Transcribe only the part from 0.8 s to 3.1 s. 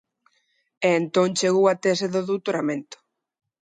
E entón chegou a tese de doutoramento.